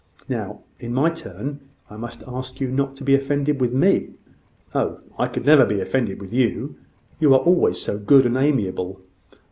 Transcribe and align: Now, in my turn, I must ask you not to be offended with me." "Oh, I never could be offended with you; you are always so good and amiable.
Now, 0.27 0.61
in 0.79 0.95
my 0.95 1.11
turn, 1.11 1.59
I 1.87 1.95
must 1.95 2.23
ask 2.27 2.59
you 2.59 2.69
not 2.69 2.95
to 2.95 3.03
be 3.03 3.13
offended 3.13 3.61
with 3.61 3.71
me." 3.71 4.13
"Oh, 4.73 4.97
I 5.19 5.27
never 5.37 5.63
could 5.63 5.75
be 5.75 5.79
offended 5.79 6.19
with 6.19 6.33
you; 6.33 6.75
you 7.19 7.35
are 7.35 7.39
always 7.41 7.79
so 7.79 7.99
good 7.99 8.25
and 8.25 8.35
amiable. 8.35 9.01